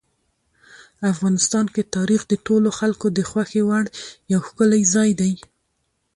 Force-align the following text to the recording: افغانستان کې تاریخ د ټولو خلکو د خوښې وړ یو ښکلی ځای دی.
افغانستان 1.13 1.65
کې 1.73 1.89
تاریخ 1.95 2.21
د 2.27 2.33
ټولو 2.45 2.69
خلکو 2.79 3.07
د 3.17 3.19
خوښې 3.29 3.61
وړ 3.69 3.85
یو 4.31 4.39
ښکلی 4.47 4.81
ځای 4.93 5.09
دی. 5.21 5.33